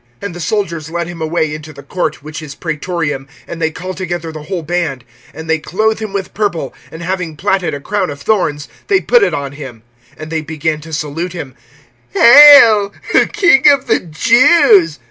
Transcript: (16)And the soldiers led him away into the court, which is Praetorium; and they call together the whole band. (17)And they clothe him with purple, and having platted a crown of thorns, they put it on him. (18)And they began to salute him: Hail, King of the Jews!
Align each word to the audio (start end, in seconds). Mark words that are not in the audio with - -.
(16)And 0.19 0.33
the 0.33 0.39
soldiers 0.39 0.89
led 0.89 1.05
him 1.05 1.21
away 1.21 1.53
into 1.53 1.71
the 1.71 1.83
court, 1.83 2.23
which 2.23 2.41
is 2.41 2.55
Praetorium; 2.55 3.27
and 3.47 3.61
they 3.61 3.69
call 3.69 3.93
together 3.93 4.31
the 4.31 4.41
whole 4.41 4.63
band. 4.63 5.03
(17)And 5.35 5.45
they 5.45 5.59
clothe 5.59 5.99
him 5.99 6.11
with 6.11 6.33
purple, 6.33 6.73
and 6.89 7.03
having 7.03 7.37
platted 7.37 7.75
a 7.75 7.79
crown 7.79 8.09
of 8.09 8.19
thorns, 8.19 8.67
they 8.87 8.99
put 8.99 9.21
it 9.21 9.35
on 9.35 9.51
him. 9.51 9.83
(18)And 10.17 10.29
they 10.31 10.41
began 10.41 10.81
to 10.81 10.91
salute 10.91 11.33
him: 11.33 11.53
Hail, 12.15 12.91
King 13.31 13.67
of 13.69 13.85
the 13.85 13.99
Jews! 13.99 14.97